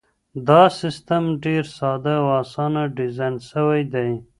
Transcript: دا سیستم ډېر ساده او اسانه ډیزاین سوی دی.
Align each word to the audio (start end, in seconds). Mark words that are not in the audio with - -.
دا 0.47 0.61
سیستم 0.79 1.23
ډېر 1.45 1.63
ساده 1.77 2.13
او 2.21 2.27
اسانه 2.41 2.83
ډیزاین 2.97 3.35
سوی 3.49 3.81
دی. 3.93 4.09